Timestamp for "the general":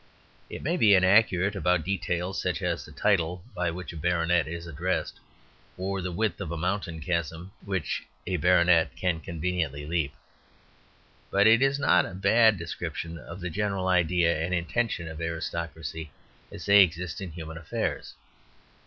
13.41-13.87